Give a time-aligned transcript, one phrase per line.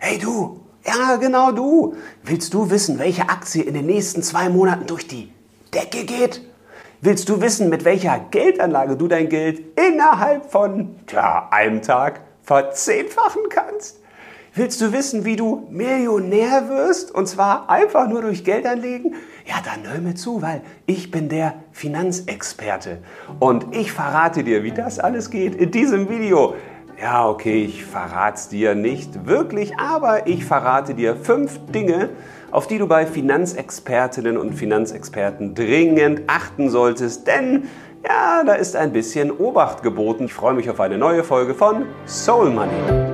[0.00, 1.96] Hey du, ja genau du.
[2.22, 5.32] Willst du wissen, welche Aktie in den nächsten zwei Monaten durch die
[5.74, 6.40] Decke geht?
[7.00, 13.42] Willst du wissen, mit welcher Geldanlage du dein Geld innerhalb von tja, einem Tag verzehnfachen
[13.50, 13.98] kannst?
[14.54, 17.12] Willst du wissen, wie du Millionär wirst?
[17.12, 19.16] Und zwar einfach nur durch Geld anlegen?
[19.46, 22.98] Ja, dann hör mir zu, weil ich bin der Finanzexperte.
[23.40, 26.54] Und ich verrate dir, wie das alles geht in diesem Video.
[27.00, 32.08] Ja, okay, ich verrate es dir nicht wirklich, aber ich verrate dir fünf Dinge,
[32.50, 37.68] auf die du bei Finanzexpertinnen und Finanzexperten dringend achten solltest, denn
[38.04, 40.24] ja, da ist ein bisschen Obacht geboten.
[40.24, 43.08] Ich freue mich auf eine neue Folge von Soul Money.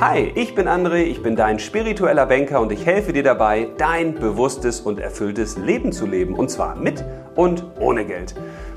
[0.00, 4.16] Hi, ich bin André, ich bin dein spiritueller Banker und ich helfe dir dabei, dein
[4.16, 6.34] bewusstes und erfülltes Leben zu leben.
[6.34, 7.04] Und zwar mit
[7.36, 8.34] und ohne Geld.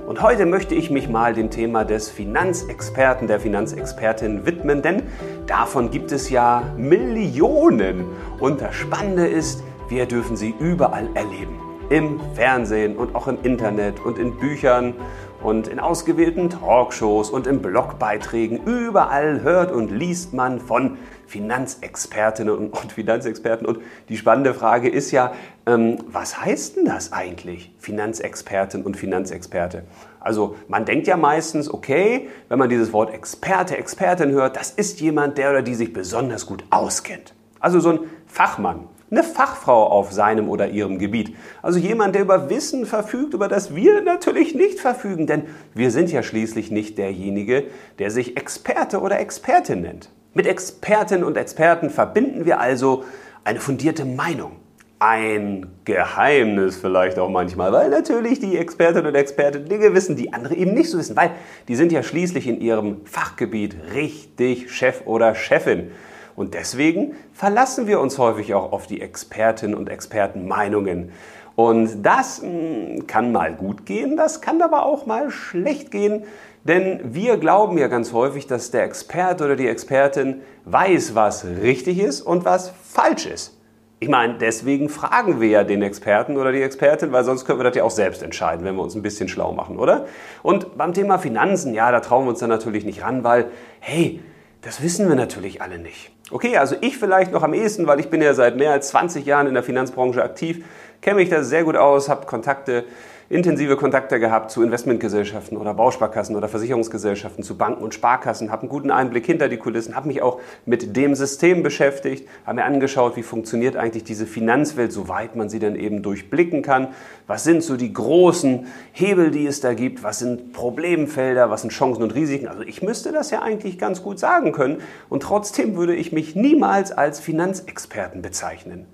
[0.09, 5.03] Und heute möchte ich mich mal dem Thema des Finanzexperten, der Finanzexpertin widmen, denn
[5.45, 8.05] davon gibt es ja Millionen.
[8.39, 11.59] Und das Spannende ist, wir dürfen sie überall erleben.
[11.91, 14.95] Im Fernsehen und auch im Internet und in Büchern
[15.41, 18.63] und in ausgewählten Talkshows und in Blogbeiträgen.
[18.65, 23.65] Überall hört und liest man von Finanzexpertinnen und, Finanzexperten.
[23.65, 23.79] Und
[24.09, 25.33] die spannende Frage ist ja,
[25.65, 29.83] ähm, was heißt denn das eigentlich, Finanzexpertin und Finanzexperte?
[30.19, 34.99] Also man denkt ja meistens, okay, wenn man dieses Wort Experte, Expertin hört, das ist
[34.99, 37.33] jemand, der oder die sich besonders gut auskennt.
[37.59, 41.35] Also so ein Fachmann eine Fachfrau auf seinem oder ihrem Gebiet.
[41.61, 45.43] Also jemand, der über Wissen verfügt, über das wir natürlich nicht verfügen, denn
[45.73, 47.65] wir sind ja schließlich nicht derjenige,
[47.97, 50.09] der sich Experte oder Expertin nennt.
[50.33, 53.03] Mit Expertinnen und Experten verbinden wir also
[53.43, 54.51] eine fundierte Meinung.
[54.99, 60.55] Ein Geheimnis vielleicht auch manchmal, weil natürlich die Expertinnen und Experten Dinge wissen, die andere
[60.55, 61.31] eben nicht so wissen, weil
[61.67, 65.91] die sind ja schließlich in ihrem Fachgebiet richtig Chef oder Chefin.
[66.39, 71.11] Und deswegen verlassen wir uns häufig auch auf die Expertinnen und Expertenmeinungen.
[71.57, 76.23] Und das hm, kann mal gut gehen, das kann aber auch mal schlecht gehen,
[76.63, 81.99] denn wir glauben ja ganz häufig, dass der Experte oder die Expertin weiß, was richtig
[81.99, 83.57] ist und was falsch ist.
[83.99, 87.65] Ich meine, deswegen fragen wir ja den Experten oder die Expertin, weil sonst können wir
[87.65, 90.05] das ja auch selbst entscheiden, wenn wir uns ein bisschen schlau machen, oder?
[90.41, 93.47] Und beim Thema Finanzen, ja, da trauen wir uns dann natürlich nicht ran, weil,
[93.81, 94.21] hey,
[94.61, 96.11] das wissen wir natürlich alle nicht.
[96.31, 99.25] Okay, also ich vielleicht noch am ehesten, weil ich bin ja seit mehr als 20
[99.25, 100.63] Jahren in der Finanzbranche aktiv,
[101.01, 102.83] kenne mich da sehr gut aus, habe Kontakte
[103.29, 108.69] intensive Kontakte gehabt zu Investmentgesellschaften oder Bausparkassen oder Versicherungsgesellschaften, zu Banken und Sparkassen, habe einen
[108.69, 113.15] guten Einblick hinter die Kulissen, habe mich auch mit dem System beschäftigt, habe mir angeschaut,
[113.17, 116.87] wie funktioniert eigentlich diese Finanzwelt, soweit man sie dann eben durchblicken kann.
[117.27, 120.01] Was sind so die großen Hebel, die es da gibt?
[120.01, 121.51] Was sind Problemfelder?
[121.51, 122.47] Was sind Chancen und Risiken?
[122.47, 126.35] Also ich müsste das ja eigentlich ganz gut sagen können und trotzdem würde ich mich
[126.35, 128.87] niemals als Finanzexperten bezeichnen.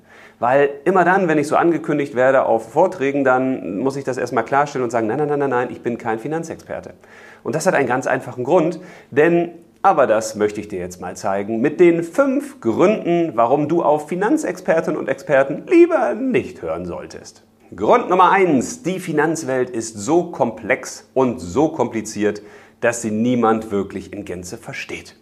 [0.45, 4.45] Weil immer dann, wenn ich so angekündigt werde auf Vorträgen, dann muss ich das erstmal
[4.45, 6.94] klarstellen und sagen, nein, nein, nein, nein, nein, ich bin kein Finanzexperte.
[7.41, 8.79] Und das hat einen ganz einfachen Grund,
[9.09, 13.81] denn, aber das möchte ich dir jetzt mal zeigen, mit den fünf Gründen, warum du
[13.81, 17.44] auf Finanzexpertinnen und Experten lieber nicht hören solltest.
[17.75, 22.44] Grund Nummer eins: Die Finanzwelt ist so komplex und so kompliziert,
[22.81, 25.16] dass sie niemand wirklich in Gänze versteht.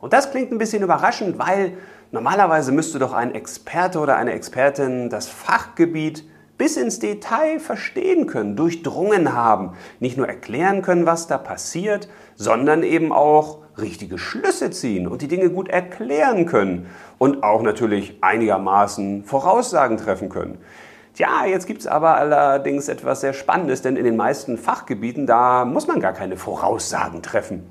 [0.00, 1.74] Und das klingt ein bisschen überraschend, weil
[2.10, 6.24] Normalerweise müsste doch ein Experte oder eine Expertin das Fachgebiet
[6.56, 12.82] bis ins Detail verstehen können, durchdrungen haben, nicht nur erklären können, was da passiert, sondern
[12.82, 16.86] eben auch richtige Schlüsse ziehen und die Dinge gut erklären können
[17.18, 20.58] und auch natürlich einigermaßen Voraussagen treffen können.
[21.12, 25.66] Tja, jetzt gibt es aber allerdings etwas sehr Spannendes, denn in den meisten Fachgebieten, da
[25.66, 27.66] muss man gar keine Voraussagen treffen.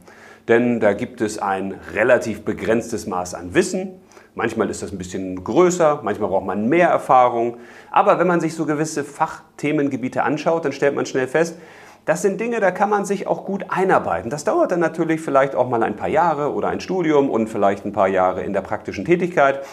[0.48, 4.00] Denn da gibt es ein relativ begrenztes Maß an Wissen,
[4.38, 7.58] Manchmal ist das ein bisschen größer, manchmal braucht man mehr Erfahrung.
[7.90, 11.58] Aber wenn man sich so gewisse Fachthemengebiete anschaut, dann stellt man schnell fest,
[12.06, 14.30] das sind Dinge, da kann man sich auch gut einarbeiten.
[14.30, 17.84] Das dauert dann natürlich vielleicht auch mal ein paar Jahre oder ein Studium und vielleicht
[17.84, 19.66] ein paar Jahre in der praktischen Tätigkeit.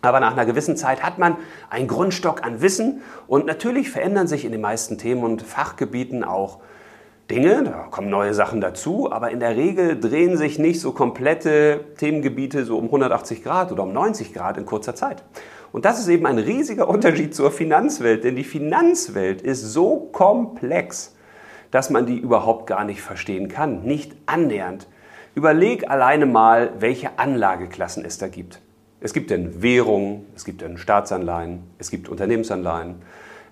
[0.00, 1.36] Aber nach einer gewissen Zeit hat man
[1.68, 6.60] einen Grundstock an Wissen und natürlich verändern sich in den meisten Themen und Fachgebieten auch
[7.30, 11.84] Dinge, da kommen neue Sachen dazu, aber in der Regel drehen sich nicht so komplette
[11.96, 15.22] Themengebiete so um 180 Grad oder um 90 Grad in kurzer Zeit.
[15.70, 21.14] Und das ist eben ein riesiger Unterschied zur Finanzwelt, denn die Finanzwelt ist so komplex,
[21.70, 24.88] dass man die überhaupt gar nicht verstehen kann, nicht annähernd.
[25.36, 28.60] Überleg alleine mal, welche Anlageklassen es da gibt.
[29.00, 32.96] Es gibt denn Währungen, es gibt denn Staatsanleihen, es gibt Unternehmensanleihen,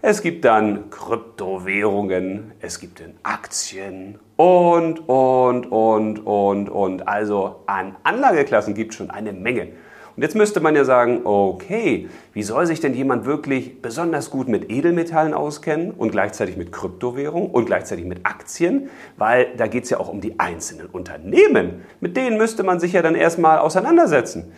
[0.01, 7.09] es gibt dann Kryptowährungen, es gibt dann Aktien und, und, und, und, und.
[7.09, 9.69] Also an Anlageklassen gibt es schon eine Menge.
[10.15, 14.49] Und jetzt müsste man ja sagen, okay, wie soll sich denn jemand wirklich besonders gut
[14.49, 18.91] mit Edelmetallen auskennen und gleichzeitig mit Kryptowährung und gleichzeitig mit Aktien?
[19.17, 21.85] Weil da geht es ja auch um die einzelnen Unternehmen.
[22.01, 24.53] Mit denen müsste man sich ja dann erstmal auseinandersetzen.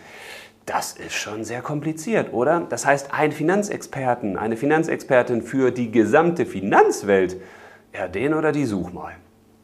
[0.70, 2.60] Das ist schon sehr kompliziert, oder?
[2.60, 7.38] Das heißt, ein Finanzexperten, eine Finanzexpertin für die gesamte Finanzwelt,
[7.92, 9.16] ja, den oder die such mal.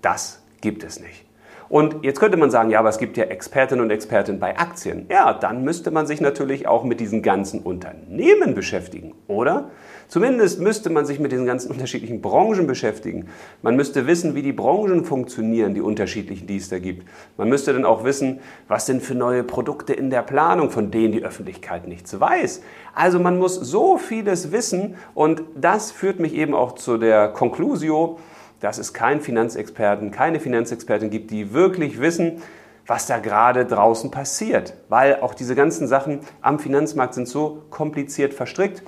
[0.03, 1.26] Das gibt es nicht.
[1.69, 5.07] Und jetzt könnte man sagen, ja, aber es gibt ja Expertinnen und Experten bei Aktien.
[5.11, 9.71] Ja, dann müsste man sich natürlich auch mit diesen ganzen Unternehmen beschäftigen, oder?
[10.09, 13.27] Zumindest müsste man sich mit diesen ganzen unterschiedlichen Branchen beschäftigen.
[13.63, 17.09] Man müsste wissen, wie die Branchen funktionieren, die unterschiedlichen, die es da gibt.
[17.37, 21.13] Man müsste dann auch wissen, was sind für neue Produkte in der Planung, von denen
[21.13, 22.63] die Öffentlichkeit nichts weiß.
[22.95, 28.19] Also man muss so vieles wissen und das führt mich eben auch zu der Conclusio,
[28.61, 32.43] dass es keinen Finanzexperten, keine Finanzexpertin gibt, die wirklich wissen,
[32.87, 34.75] was da gerade draußen passiert.
[34.89, 38.83] Weil auch diese ganzen Sachen am Finanzmarkt sind so kompliziert verstrickt,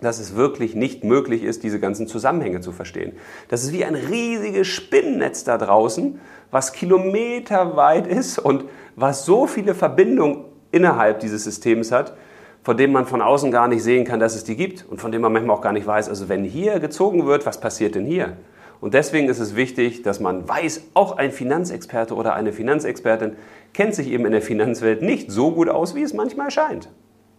[0.00, 3.12] dass es wirklich nicht möglich ist, diese ganzen Zusammenhänge zu verstehen.
[3.48, 6.20] Das ist wie ein riesiges Spinnennetz da draußen,
[6.50, 8.64] was kilometerweit ist und
[8.94, 12.16] was so viele Verbindungen innerhalb dieses Systems hat,
[12.62, 15.12] von dem man von außen gar nicht sehen kann, dass es die gibt und von
[15.12, 18.04] dem man manchmal auch gar nicht weiß, also wenn hier gezogen wird, was passiert denn
[18.04, 18.36] hier?
[18.80, 23.36] Und deswegen ist es wichtig, dass man weiß, auch ein Finanzexperte oder eine Finanzexpertin
[23.72, 26.88] kennt sich eben in der Finanzwelt nicht so gut aus, wie es manchmal scheint.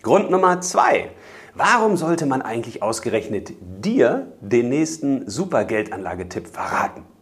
[0.02, 1.10] Grund Nummer zwei.
[1.54, 7.04] Warum sollte man eigentlich ausgerechnet dir den nächsten Supergeldanlagetipp verraten?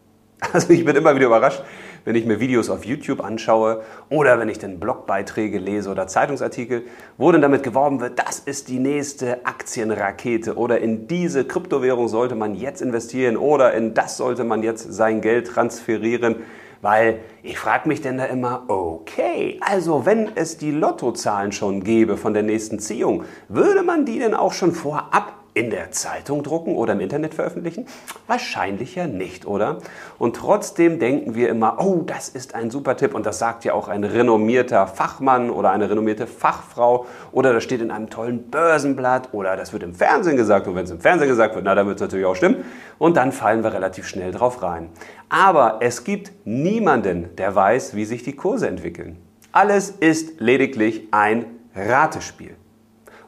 [0.54, 1.64] Also ich bin immer wieder überrascht,
[2.06, 6.84] wenn ich mir Videos auf YouTube anschaue oder wenn ich dann Blogbeiträge lese oder Zeitungsartikel,
[7.18, 12.36] wo dann damit geworben wird, das ist die nächste Aktienrakete oder in diese Kryptowährung sollte
[12.36, 16.38] man jetzt investieren oder in das sollte man jetzt sein Geld transferieren.
[16.82, 22.16] Weil ich frage mich denn da immer, okay, also wenn es die Lottozahlen schon gäbe
[22.16, 26.76] von der nächsten Ziehung, würde man die denn auch schon vorab in der Zeitung drucken
[26.76, 27.88] oder im Internet veröffentlichen?
[28.28, 29.80] Wahrscheinlich ja nicht, oder?
[30.20, 33.74] Und trotzdem denken wir immer, oh, das ist ein super Tipp und das sagt ja
[33.74, 39.30] auch ein renommierter Fachmann oder eine renommierte Fachfrau oder das steht in einem tollen Börsenblatt
[39.32, 41.88] oder das wird im Fernsehen gesagt und wenn es im Fernsehen gesagt wird, na, dann
[41.88, 42.66] wird es natürlich auch stimmen
[42.98, 44.90] und dann fallen wir relativ schnell drauf rein.
[45.30, 49.18] Aber es gibt niemanden, der weiß, wie sich die Kurse entwickeln.
[49.54, 52.58] Alles ist lediglich ein Ratespiel.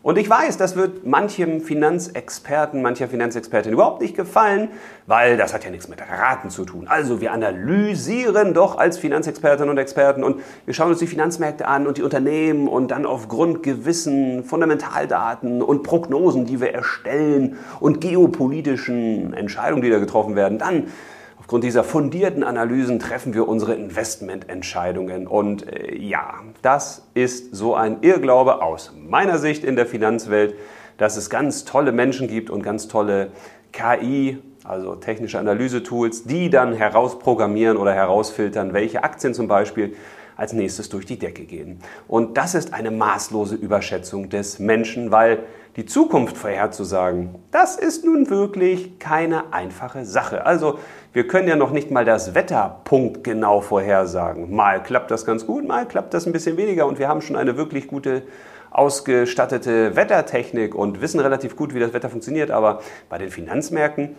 [0.07, 4.69] Und ich weiß, das wird manchem Finanzexperten, mancher Finanzexpertin überhaupt nicht gefallen,
[5.05, 6.87] weil das hat ja nichts mit Raten zu tun.
[6.87, 11.87] Also wir analysieren doch als Finanzexpertinnen und Experten und wir schauen uns die Finanzmärkte an
[11.87, 19.33] und die Unternehmen und dann aufgrund gewissen Fundamentaldaten und Prognosen, die wir erstellen und geopolitischen
[19.33, 20.87] Entscheidungen, die da getroffen werden, dann
[21.47, 25.27] Aufgrund dieser fundierten Analysen treffen wir unsere Investmententscheidungen.
[25.27, 30.55] Und äh, ja, das ist so ein Irrglaube aus meiner Sicht in der Finanzwelt,
[30.97, 33.31] dass es ganz tolle Menschen gibt und ganz tolle
[33.71, 39.95] KI, also technische Analysetools, die dann herausprogrammieren oder herausfiltern, welche Aktien zum Beispiel
[40.35, 41.79] als nächstes durch die Decke gehen.
[42.09, 45.39] Und das ist eine maßlose Überschätzung des Menschen, weil
[45.77, 50.45] die Zukunft vorherzusagen, das ist nun wirklich keine einfache Sache.
[50.45, 50.79] Also
[51.17, 54.53] wir können ja noch nicht mal das Wetter punktgenau vorhersagen.
[54.53, 57.35] Mal klappt das ganz gut, mal klappt das ein bisschen weniger und wir haben schon
[57.35, 58.21] eine wirklich gute
[58.69, 62.51] ausgestattete Wettertechnik und wissen relativ gut, wie das Wetter funktioniert.
[62.51, 64.15] Aber bei den Finanzmärkten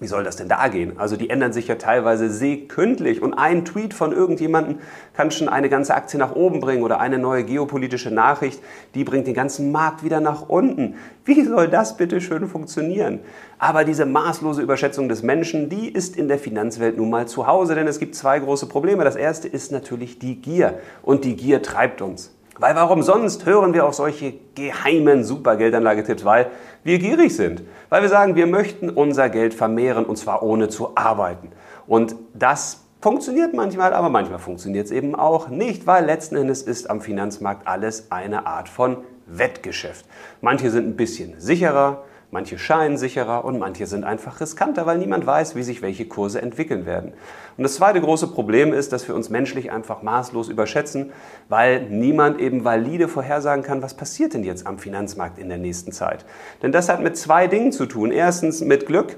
[0.00, 0.98] wie soll das denn da gehen?
[0.98, 4.78] Also die ändern sich ja teilweise sekündlich und ein Tweet von irgendjemandem
[5.14, 8.60] kann schon eine ganze Aktie nach oben bringen oder eine neue geopolitische Nachricht,
[8.96, 10.96] die bringt den ganzen Markt wieder nach unten.
[11.24, 13.20] Wie soll das bitte schön funktionieren?
[13.58, 17.76] Aber diese maßlose Überschätzung des Menschen, die ist in der Finanzwelt nun mal zu Hause,
[17.76, 19.04] denn es gibt zwei große Probleme.
[19.04, 22.33] Das erste ist natürlich die Gier und die Gier treibt uns.
[22.58, 26.24] Weil warum sonst hören wir auf solche geheimen Supergeldanlagetipps?
[26.24, 26.50] Weil
[26.84, 27.62] wir gierig sind.
[27.88, 31.50] Weil wir sagen, wir möchten unser Geld vermehren und zwar ohne zu arbeiten.
[31.86, 36.88] Und das funktioniert manchmal, aber manchmal funktioniert es eben auch nicht, weil letzten Endes ist
[36.88, 40.06] am Finanzmarkt alles eine Art von Wettgeschäft.
[40.40, 45.24] Manche sind ein bisschen sicherer, Manche scheinen sicherer und manche sind einfach riskanter, weil niemand
[45.24, 47.12] weiß, wie sich welche Kurse entwickeln werden.
[47.56, 51.12] Und das zweite große Problem ist, dass wir uns menschlich einfach maßlos überschätzen,
[51.48, 55.92] weil niemand eben valide vorhersagen kann, was passiert denn jetzt am Finanzmarkt in der nächsten
[55.92, 56.24] Zeit.
[56.60, 58.10] Denn das hat mit zwei Dingen zu tun.
[58.10, 59.16] Erstens mit Glück.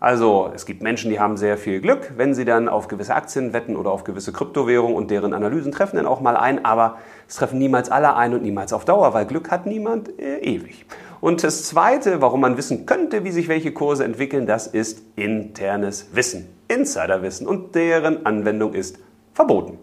[0.00, 3.52] Also es gibt Menschen, die haben sehr viel Glück, wenn sie dann auf gewisse Aktien
[3.52, 6.96] wetten oder auf gewisse Kryptowährungen und deren Analysen treffen dann auch mal ein, aber
[7.28, 10.86] es treffen niemals alle ein und niemals auf Dauer, weil Glück hat niemand äh, ewig.
[11.20, 16.08] Und das Zweite, warum man wissen könnte, wie sich welche Kurse entwickeln, das ist internes
[16.14, 16.48] Wissen.
[16.68, 18.98] Insiderwissen und deren Anwendung ist
[19.34, 19.78] verboten.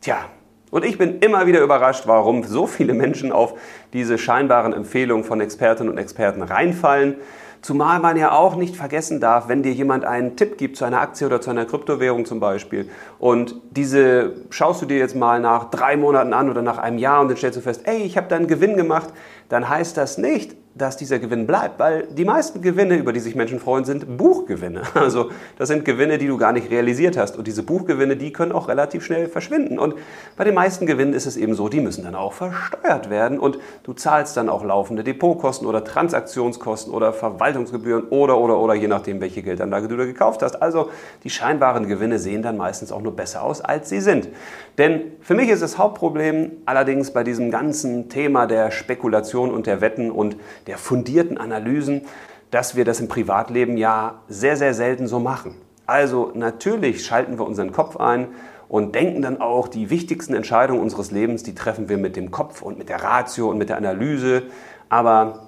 [0.00, 0.24] Tja,
[0.72, 3.54] und ich bin immer wieder überrascht, warum so viele Menschen auf
[3.92, 7.14] diese scheinbaren Empfehlungen von Expertinnen und Experten reinfallen.
[7.62, 11.00] Zumal man ja auch nicht vergessen darf, wenn dir jemand einen Tipp gibt zu einer
[11.00, 15.70] Aktie oder zu einer Kryptowährung zum Beispiel und diese schaust du dir jetzt mal nach
[15.70, 18.28] drei Monaten an oder nach einem Jahr und dann stellst du fest, ey, ich habe
[18.28, 19.12] da einen Gewinn gemacht,
[19.48, 23.34] dann heißt das nicht, dass dieser Gewinn bleibt, weil die meisten Gewinne, über die sich
[23.34, 24.82] Menschen freuen, sind Buchgewinne.
[25.06, 27.36] Also das sind Gewinne, die du gar nicht realisiert hast.
[27.36, 29.78] Und diese Buchgewinne, die können auch relativ schnell verschwinden.
[29.78, 29.94] Und
[30.36, 33.38] bei den meisten Gewinnen ist es eben so, die müssen dann auch versteuert werden.
[33.38, 38.88] Und du zahlst dann auch laufende Depotkosten oder Transaktionskosten oder Verwaltungsgebühren oder, oder, oder, je
[38.88, 40.60] nachdem, welche Geldanlage du da gekauft hast.
[40.60, 40.90] Also
[41.22, 44.28] die scheinbaren Gewinne sehen dann meistens auch nur besser aus, als sie sind.
[44.78, 49.80] Denn für mich ist das Hauptproblem allerdings bei diesem ganzen Thema der Spekulation und der
[49.80, 52.02] Wetten und der fundierten Analysen,
[52.50, 55.54] dass wir das im Privatleben ja sehr, sehr selten so machen.
[55.86, 58.28] Also natürlich schalten wir unseren Kopf ein
[58.68, 62.62] und denken dann auch, die wichtigsten Entscheidungen unseres Lebens, die treffen wir mit dem Kopf
[62.62, 64.44] und mit der Ratio und mit der Analyse.
[64.88, 65.45] Aber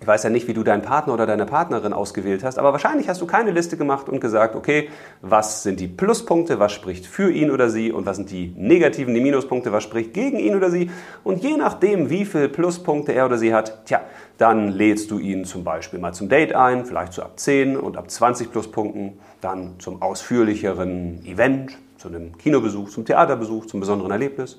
[0.00, 3.08] ich weiß ja nicht, wie du deinen Partner oder deine Partnerin ausgewählt hast, aber wahrscheinlich
[3.08, 4.90] hast du keine Liste gemacht und gesagt, okay,
[5.22, 9.12] was sind die Pluspunkte, was spricht für ihn oder sie und was sind die negativen,
[9.12, 10.90] die Minuspunkte, was spricht gegen ihn oder sie.
[11.24, 14.02] Und je nachdem, wie viele Pluspunkte er oder sie hat, tja,
[14.38, 17.96] dann lädst du ihn zum Beispiel mal zum Date ein, vielleicht so ab 10 und
[17.96, 24.58] ab 20 Pluspunkten, dann zum ausführlicheren Event, zu einem Kinobesuch, zum Theaterbesuch, zum besonderen Erlebnis.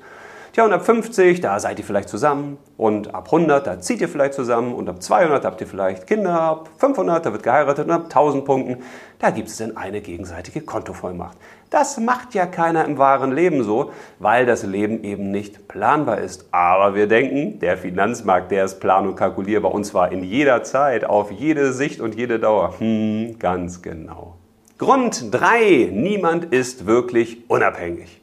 [0.59, 2.57] Tja, und ab 50, da seid ihr vielleicht zusammen.
[2.75, 4.73] Und ab 100, da zieht ihr vielleicht zusammen.
[4.73, 6.33] Und ab 200 habt ihr vielleicht Kinder.
[6.37, 7.85] Ab 500, da wird geheiratet.
[7.85, 8.83] Und ab 1000 Punkten,
[9.19, 11.37] da gibt es dann eine gegenseitige Kontovollmacht.
[11.69, 16.49] Das macht ja keiner im wahren Leben so, weil das Leben eben nicht planbar ist.
[16.51, 19.73] Aber wir denken, der Finanzmarkt, der ist plan- und kalkulierbar.
[19.73, 22.73] Und zwar in jeder Zeit, auf jede Sicht und jede Dauer.
[22.79, 24.35] Hm, ganz genau.
[24.77, 25.89] Grund 3.
[25.93, 28.18] Niemand ist wirklich unabhängig.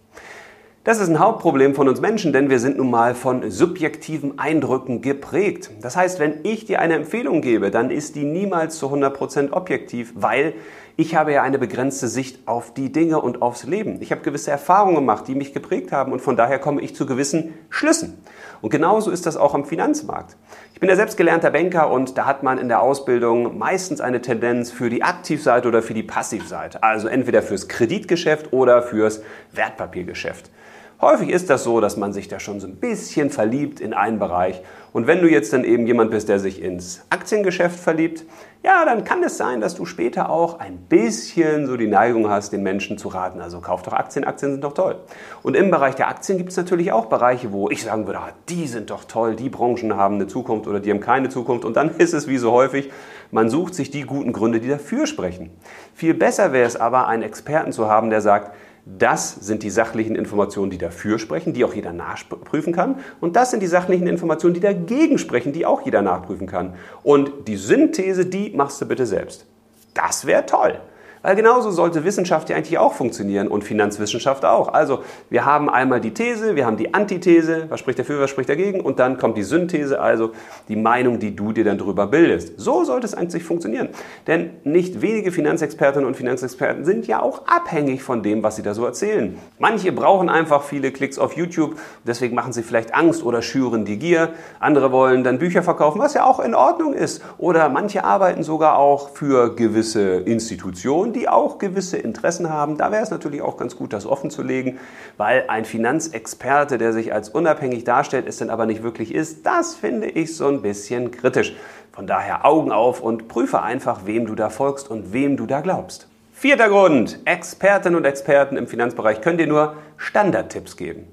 [0.87, 5.03] Das ist ein Hauptproblem von uns Menschen, denn wir sind nun mal von subjektiven Eindrücken
[5.03, 5.73] geprägt.
[5.83, 10.13] Das heißt, wenn ich dir eine Empfehlung gebe, dann ist die niemals zu 100% objektiv,
[10.15, 10.55] weil
[10.99, 14.01] ich habe ja eine begrenzte Sicht auf die Dinge und aufs Leben.
[14.01, 17.05] Ich habe gewisse Erfahrungen gemacht, die mich geprägt haben und von daher komme ich zu
[17.05, 18.17] gewissen Schlüssen.
[18.63, 20.37] Und genauso ist das auch am Finanzmarkt.
[20.73, 24.23] Ich bin ja selbst gelernter Banker und da hat man in der Ausbildung meistens eine
[24.23, 26.83] Tendenz für die Aktivseite oder für die Passivseite.
[26.83, 29.23] Also entweder fürs Kreditgeschäft oder fürs
[29.53, 30.51] Wertpapiergeschäft.
[30.99, 34.19] Häufig ist das so, dass man sich da schon so ein bisschen verliebt in einen
[34.19, 34.63] Bereich.
[34.95, 38.25] Und wenn du jetzt dann eben jemand bist, der sich ins Aktiengeschäft verliebt,
[38.63, 42.55] ja, dann kann es sein, dass du später auch ein bisschen so die Neigung hast,
[42.55, 43.43] den Menschen zu raten.
[43.43, 44.97] Also kauf doch Aktien, Aktien sind doch toll.
[45.43, 48.33] Und im Bereich der Aktien gibt es natürlich auch Bereiche, wo ich sagen würde, ah,
[48.49, 51.67] die sind doch toll, die Branchen haben eine Zukunft oder die haben keine Zukunft.
[51.67, 52.91] Und dann ist es wie so häufig,
[53.31, 55.51] man sucht sich die guten Gründe, die dafür sprechen.
[55.95, 58.53] Viel besser wäre es aber, einen Experten zu haben, der sagt,
[58.89, 63.01] das sind die sachlichen Informationen, die dafür sprechen, die auch jeder nachprüfen kann.
[63.21, 66.75] Und das sind die sachlichen Informationen, die dagegen sprechen, die auch jeder nachprüfen kann.
[67.03, 69.45] Und die Synthese, die machst du bitte selbst.
[69.93, 70.79] Das wäre toll.
[71.27, 74.69] Weil genauso sollte Wissenschaft ja eigentlich auch funktionieren und Finanzwissenschaft auch.
[74.73, 78.49] Also wir haben einmal die These, wir haben die Antithese, was spricht dafür, was spricht
[78.49, 80.31] dagegen und dann kommt die Synthese, also
[80.69, 82.53] die Meinung, die du dir dann drüber bildest.
[82.59, 83.89] So sollte es eigentlich funktionieren.
[84.29, 88.73] Denn nicht wenige Finanzexpertinnen und Finanzexperten sind ja auch abhängig von dem, was sie da
[88.73, 89.37] so erzählen.
[89.59, 91.75] Manche brauchen einfach viele Klicks auf YouTube,
[92.07, 94.29] deswegen machen sie vielleicht Angst oder schüren die Gier.
[94.61, 97.21] Andere wollen dann Bücher verkaufen, was ja auch in Ordnung ist.
[97.37, 102.79] Oder manche arbeiten sogar auch für gewisse Institutionen, die auch gewisse Interessen haben.
[102.79, 104.79] Da wäre es natürlich auch ganz gut, das offen zu legen,
[105.17, 109.75] weil ein Finanzexperte, der sich als unabhängig darstellt, es dann aber nicht wirklich ist, das
[109.75, 111.57] finde ich so ein bisschen kritisch.
[111.93, 115.61] Von daher Augen auf und prüfe einfach, wem du da folgst und wem du da
[115.63, 116.09] glaubst.
[116.33, 117.21] Vierter Grund.
[117.25, 121.09] Expertinnen und Experten im Finanzbereich können dir nur Standardtipps geben.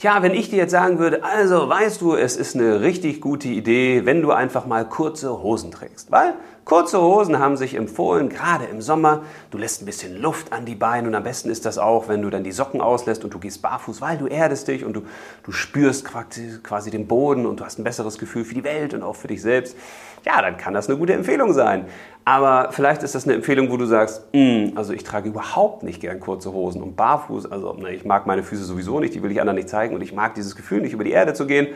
[0.00, 3.48] Tja, wenn ich dir jetzt sagen würde, also weißt du, es ist eine richtig gute
[3.48, 6.10] Idee, wenn du einfach mal kurze Hosen trägst.
[6.10, 6.32] Weil
[6.64, 9.22] kurze Hosen haben sich empfohlen, gerade im Sommer.
[9.50, 12.22] Du lässt ein bisschen Luft an die Beine und am besten ist das auch, wenn
[12.22, 15.02] du dann die Socken auslässt und du gehst barfuß, weil du erdest dich und du,
[15.42, 18.94] du spürst quasi, quasi den Boden und du hast ein besseres Gefühl für die Welt
[18.94, 19.76] und auch für dich selbst.
[20.24, 21.86] Ja, dann kann das eine gute Empfehlung sein.
[22.24, 26.00] Aber vielleicht ist das eine Empfehlung, wo du sagst, mm, also ich trage überhaupt nicht
[26.00, 27.50] gern kurze Hosen und barfuß.
[27.50, 30.02] Also ne, ich mag meine Füße sowieso nicht, die will ich anderen nicht zeigen und
[30.02, 31.68] ich mag dieses Gefühl nicht über die Erde zu gehen.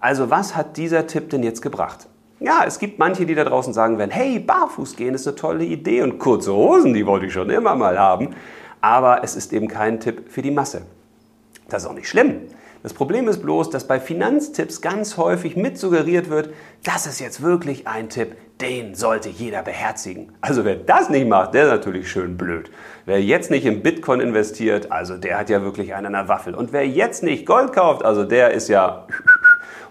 [0.00, 2.08] Also was hat dieser Tipp denn jetzt gebracht?
[2.40, 5.64] Ja, es gibt manche, die da draußen sagen werden, hey, barfuß gehen ist eine tolle
[5.64, 8.30] Idee und kurze Hosen, die wollte ich schon immer mal haben.
[8.80, 10.82] Aber es ist eben kein Tipp für die Masse.
[11.68, 12.42] Das ist auch nicht schlimm.
[12.84, 16.50] Das Problem ist bloß, dass bei Finanztipps ganz häufig mit suggeriert wird,
[16.84, 20.32] das ist jetzt wirklich ein Tipp, den sollte jeder beherzigen.
[20.40, 22.70] Also wer das nicht macht, der ist natürlich schön blöd.
[23.04, 26.54] Wer jetzt nicht in Bitcoin investiert, also der hat ja wirklich einen an der Waffel.
[26.54, 29.08] Und wer jetzt nicht Gold kauft, also der ist ja...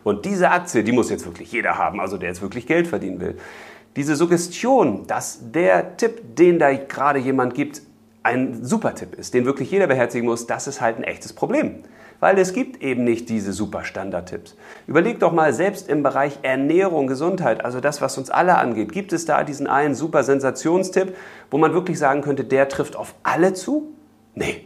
[0.08, 3.20] Und diese Aktie, die muss jetzt wirklich jeder haben, also der jetzt wirklich Geld verdienen
[3.20, 3.38] will.
[3.98, 7.82] Diese Suggestion, dass der Tipp, den da gerade jemand gibt,
[8.24, 11.84] ein super Tipp ist, den wirklich jeder beherzigen muss, das ist halt ein echtes Problem
[12.20, 14.56] weil es gibt eben nicht diese super Standardtipps.
[14.88, 19.14] Überleg doch mal selbst im Bereich Ernährung, Gesundheit, also das, was uns alle angeht, gibt
[19.14, 21.16] es da diesen einen super Sensationstipp,
[21.52, 23.94] wo man wirklich sagen könnte, der trifft auf alle zu?
[24.34, 24.64] Nee.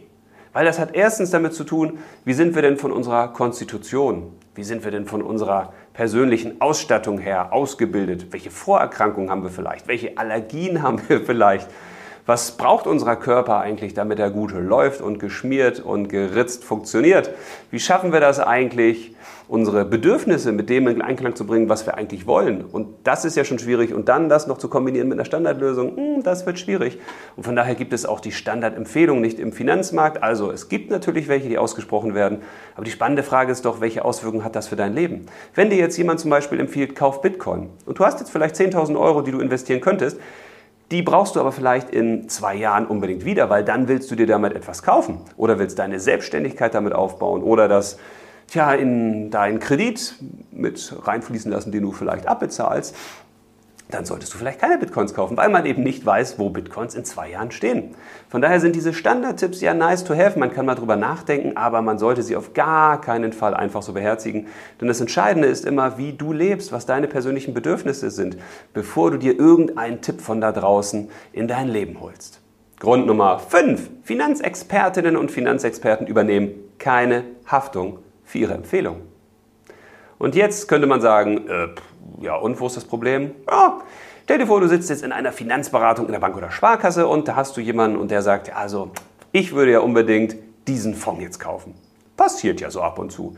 [0.54, 4.64] Weil das hat erstens damit zu tun, wie sind wir denn von unserer Konstitution, wie
[4.64, 10.18] sind wir denn von unserer persönlichen Ausstattung her ausgebildet, welche Vorerkrankungen haben wir vielleicht, welche
[10.18, 11.68] Allergien haben wir vielleicht,
[12.26, 17.30] was braucht unser Körper eigentlich, damit er gut läuft und geschmiert und geritzt funktioniert?
[17.70, 19.14] Wie schaffen wir das eigentlich,
[19.48, 22.64] unsere Bedürfnisse mit dem in Einklang zu bringen, was wir eigentlich wollen?
[22.64, 23.92] Und das ist ja schon schwierig.
[23.92, 26.98] Und dann das noch zu kombinieren mit einer Standardlösung, hm, das wird schwierig.
[27.36, 30.22] Und von daher gibt es auch die Standardempfehlung nicht im Finanzmarkt.
[30.22, 32.38] Also es gibt natürlich welche, die ausgesprochen werden.
[32.76, 35.26] Aber die spannende Frage ist doch, welche Auswirkungen hat das für dein Leben?
[35.54, 38.98] Wenn dir jetzt jemand zum Beispiel empfiehlt, kauf Bitcoin und du hast jetzt vielleicht 10.000
[38.98, 40.18] Euro, die du investieren könntest,
[40.92, 44.26] die brauchst du aber vielleicht in zwei Jahren unbedingt wieder, weil dann willst du dir
[44.26, 47.98] damit etwas kaufen oder willst deine Selbstständigkeit damit aufbauen oder das
[48.46, 50.14] tja, in deinen Kredit
[50.50, 52.94] mit reinfließen lassen, den du vielleicht abbezahlst
[53.92, 57.04] dann solltest du vielleicht keine Bitcoins kaufen, weil man eben nicht weiß, wo Bitcoins in
[57.04, 57.94] zwei Jahren stehen.
[58.28, 60.38] Von daher sind diese Standardtipps ja nice to have.
[60.38, 63.92] Man kann mal drüber nachdenken, aber man sollte sie auf gar keinen Fall einfach so
[63.92, 64.46] beherzigen.
[64.80, 68.36] Denn das Entscheidende ist immer, wie du lebst, was deine persönlichen Bedürfnisse sind,
[68.72, 72.40] bevor du dir irgendeinen Tipp von da draußen in dein Leben holst.
[72.80, 73.90] Grund Nummer 5.
[74.02, 79.11] Finanzexpertinnen und Finanzexperten übernehmen keine Haftung für ihre Empfehlungen.
[80.22, 81.66] Und jetzt könnte man sagen, äh,
[82.20, 83.32] ja, und wo ist das Problem?
[83.50, 83.80] Ja,
[84.22, 87.26] stell dir vor, du sitzt jetzt in einer Finanzberatung in der Bank oder Sparkasse und
[87.26, 88.92] da hast du jemanden und der sagt, also,
[89.32, 90.36] ich würde ja unbedingt
[90.68, 91.74] diesen Fonds jetzt kaufen.
[92.16, 93.36] Passiert ja so ab und zu.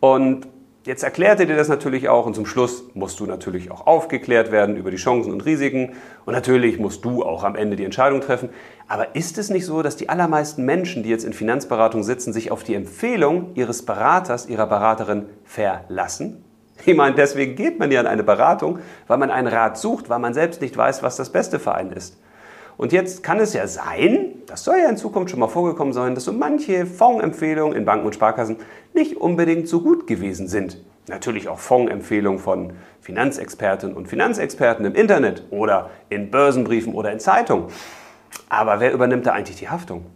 [0.00, 0.48] Und
[0.86, 4.52] Jetzt erklärt er dir das natürlich auch und zum Schluss musst du natürlich auch aufgeklärt
[4.52, 5.94] werden über die Chancen und Risiken
[6.26, 8.50] und natürlich musst du auch am Ende die Entscheidung treffen.
[8.86, 12.50] Aber ist es nicht so, dass die allermeisten Menschen, die jetzt in Finanzberatung sitzen, sich
[12.50, 16.44] auf die Empfehlung ihres Beraters, ihrer Beraterin verlassen?
[16.84, 20.18] Ich meine, deswegen geht man ja in eine Beratung, weil man einen Rat sucht, weil
[20.18, 22.18] man selbst nicht weiß, was das Beste für einen ist.
[22.76, 26.14] Und jetzt kann es ja sein, das soll ja in Zukunft schon mal vorgekommen sein,
[26.14, 28.56] dass so manche Fondsempfehlungen in Banken und Sparkassen
[28.92, 30.78] nicht unbedingt so gut gewesen sind.
[31.06, 37.66] Natürlich auch Fondsempfehlungen von Finanzexpertinnen und Finanzexperten im Internet oder in Börsenbriefen oder in Zeitungen.
[38.48, 40.06] Aber wer übernimmt da eigentlich die Haftung?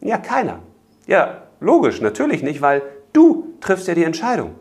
[0.00, 0.60] Ja, keiner.
[1.06, 4.54] Ja, logisch, natürlich nicht, weil du triffst ja die Entscheidung.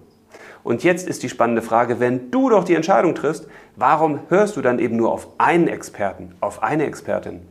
[0.63, 4.61] Und jetzt ist die spannende Frage, wenn du doch die Entscheidung triffst, warum hörst du
[4.61, 7.41] dann eben nur auf einen Experten, auf eine Expertin?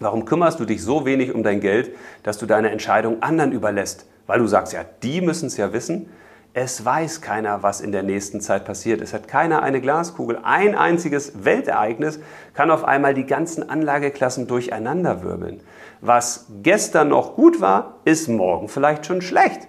[0.00, 4.06] Warum kümmerst du dich so wenig um dein Geld, dass du deine Entscheidung anderen überlässt?
[4.26, 6.08] Weil du sagst, ja, die müssen es ja wissen.
[6.52, 9.00] Es weiß keiner, was in der nächsten Zeit passiert.
[9.00, 10.38] Es hat keiner eine Glaskugel.
[10.42, 12.20] Ein einziges Weltereignis
[12.54, 15.60] kann auf einmal die ganzen Anlageklassen durcheinanderwirbeln.
[16.00, 19.66] Was gestern noch gut war, ist morgen vielleicht schon schlecht.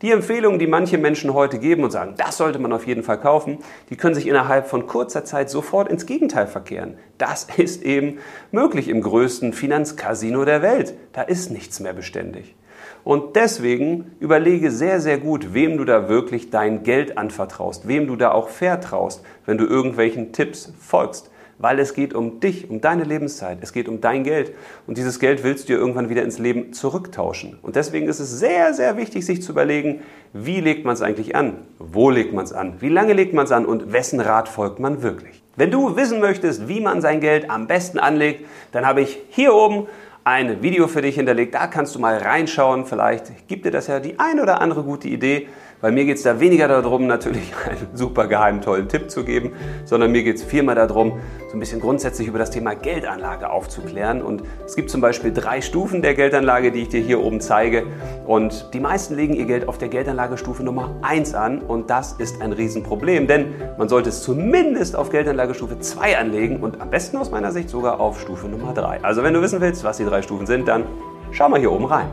[0.00, 3.18] Die Empfehlungen, die manche Menschen heute geben und sagen, das sollte man auf jeden Fall
[3.18, 3.58] kaufen,
[3.90, 6.98] die können sich innerhalb von kurzer Zeit sofort ins Gegenteil verkehren.
[7.18, 8.18] Das ist eben
[8.52, 10.94] möglich im größten Finanzcasino der Welt.
[11.12, 12.54] Da ist nichts mehr beständig.
[13.02, 18.14] Und deswegen überlege sehr, sehr gut, wem du da wirklich dein Geld anvertraust, wem du
[18.14, 23.04] da auch vertraust, wenn du irgendwelchen Tipps folgst weil es geht um dich, um deine
[23.04, 24.52] Lebenszeit, es geht um dein Geld
[24.86, 27.58] und dieses Geld willst du dir irgendwann wieder ins Leben zurücktauschen.
[27.62, 30.00] Und deswegen ist es sehr, sehr wichtig, sich zu überlegen,
[30.32, 33.44] wie legt man es eigentlich an, wo legt man es an, wie lange legt man
[33.44, 35.42] es an und wessen Rat folgt man wirklich.
[35.56, 39.52] Wenn du wissen möchtest, wie man sein Geld am besten anlegt, dann habe ich hier
[39.52, 39.88] oben
[40.28, 41.54] ein Video für dich hinterlegt.
[41.54, 42.84] Da kannst du mal reinschauen.
[42.84, 45.48] Vielleicht gibt dir das ja die ein oder andere gute Idee.
[45.80, 49.52] Bei mir geht es da weniger darum, natürlich einen super geheimen, tollen Tipp zu geben,
[49.84, 54.20] sondern mir geht es vielmehr darum, so ein bisschen grundsätzlich über das Thema Geldanlage aufzuklären.
[54.20, 57.84] Und es gibt zum Beispiel drei Stufen der Geldanlage, die ich dir hier oben zeige.
[58.26, 61.60] Und die meisten legen ihr Geld auf der Geldanlagestufe Nummer 1 an.
[61.60, 66.80] Und das ist ein Riesenproblem, denn man sollte es zumindest auf Geldanlagestufe 2 anlegen und
[66.80, 69.04] am besten aus meiner Sicht sogar auf Stufe Nummer 3.
[69.04, 70.84] Also wenn du wissen willst, was die drei Stufen sind, dann
[71.30, 72.08] schau mal hier oben rein.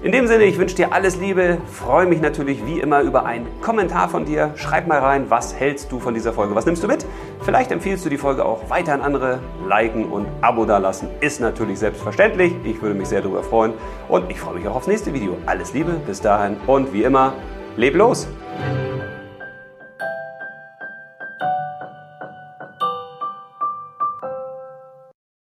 [0.00, 3.48] In dem Sinne, ich wünsche dir alles Liebe, freue mich natürlich wie immer über einen
[3.60, 4.52] Kommentar von dir.
[4.54, 7.04] Schreib mal rein, was hältst du von dieser Folge, was nimmst du mit?
[7.40, 9.40] Vielleicht empfiehlst du die Folge auch weiter an andere.
[9.68, 12.54] Liken und Abo dalassen ist natürlich selbstverständlich.
[12.62, 13.72] Ich würde mich sehr darüber freuen
[14.08, 15.36] und ich freue mich auch aufs nächste Video.
[15.46, 17.32] Alles Liebe, bis dahin und wie immer,
[17.76, 18.28] leb los!